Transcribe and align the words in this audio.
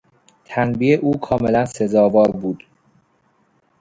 تنبیه 0.45 0.95
او 0.97 1.19
کاملا 1.19 1.65
سزاوار 1.65 2.31
بود. 2.31 2.63